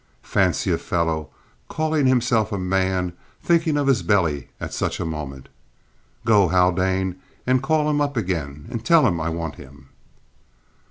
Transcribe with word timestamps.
Fancy 0.23 0.71
a 0.71 0.79
fellow, 0.79 1.29
calling 1.67 2.07
himself 2.07 2.51
a 2.51 2.57
man, 2.57 3.13
thinking 3.39 3.77
of 3.77 3.85
his 3.85 4.01
belly 4.01 4.49
at 4.59 4.73
such 4.73 4.99
a 4.99 5.05
moment! 5.05 5.47
Go, 6.25 6.47
Haldane, 6.47 7.17
and 7.45 7.61
call 7.61 7.87
him 7.87 8.01
up 8.01 8.17
again 8.17 8.65
and 8.71 8.83
tell 8.83 9.05
him 9.05 9.21
I 9.21 9.29
want 9.29 9.57
him." 9.57 9.89